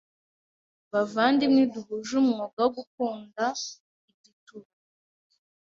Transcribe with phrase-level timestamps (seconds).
[0.91, 3.43] Bavandimwe duhuje umwuga wo gukunda
[4.11, 4.71] idituba,